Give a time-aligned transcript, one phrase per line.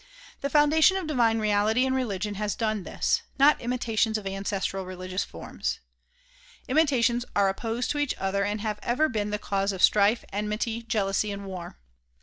[0.39, 4.83] The foun dation of divine reality in religion has done this; not imitations of ancestral
[4.83, 5.77] religious forms.
[6.67, 10.81] Imitations are opposed to each other and have ever been the cause of strife, enmity,
[10.81, 11.77] jealousy and war.